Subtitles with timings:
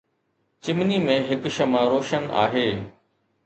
[0.63, 2.69] چمني ۾ هڪ شمع روشن آهي